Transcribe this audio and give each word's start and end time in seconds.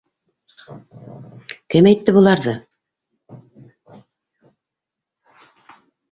Кем 1.73 1.89
әйтте 1.89 2.15
быларҙы? 2.15 2.53